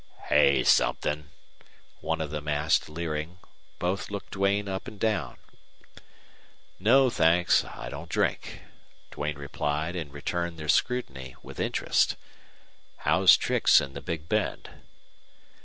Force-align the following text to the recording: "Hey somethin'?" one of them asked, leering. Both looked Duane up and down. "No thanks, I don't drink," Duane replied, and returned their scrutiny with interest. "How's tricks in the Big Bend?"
"Hey 0.29 0.63
somethin'?" 0.63 1.29
one 1.99 2.21
of 2.21 2.31
them 2.31 2.47
asked, 2.47 2.89
leering. 2.89 3.37
Both 3.77 4.09
looked 4.09 4.31
Duane 4.31 4.67
up 4.67 4.87
and 4.87 4.99
down. 4.99 5.37
"No 6.79 7.11
thanks, 7.11 7.63
I 7.63 7.89
don't 7.89 8.09
drink," 8.09 8.61
Duane 9.11 9.37
replied, 9.37 9.95
and 9.95 10.11
returned 10.11 10.57
their 10.57 10.69
scrutiny 10.69 11.35
with 11.43 11.59
interest. 11.59 12.15
"How's 13.05 13.37
tricks 13.37 13.79
in 13.79 13.93
the 13.93 14.01
Big 14.01 14.27
Bend?" 14.27 14.71